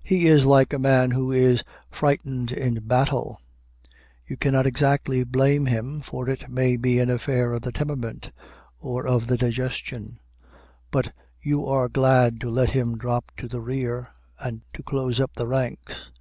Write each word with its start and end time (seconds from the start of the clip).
He 0.00 0.26
is 0.28 0.46
like 0.46 0.72
a 0.72 0.78
man 0.78 1.10
who 1.10 1.32
is 1.32 1.64
frightened 1.90 2.52
in 2.52 2.86
battle: 2.86 3.40
you 4.24 4.36
cannot 4.36 4.64
exactly 4.64 5.24
blame 5.24 5.66
him, 5.66 6.02
for 6.02 6.28
it 6.28 6.48
may 6.48 6.76
be 6.76 7.00
an 7.00 7.10
affair 7.10 7.52
of 7.52 7.62
the 7.62 7.72
temperament 7.72 8.30
or 8.78 9.08
of 9.08 9.26
the 9.26 9.36
digestion; 9.36 10.20
but 10.92 11.12
you 11.42 11.66
are 11.66 11.88
glad 11.88 12.40
to 12.42 12.48
let 12.48 12.70
him 12.70 12.96
drop 12.96 13.32
to 13.38 13.48
the 13.48 13.60
rear, 13.60 14.06
and 14.38 14.60
to 14.72 14.84
close 14.84 15.18
up 15.18 15.32
the 15.34 15.48
ranks. 15.48 16.12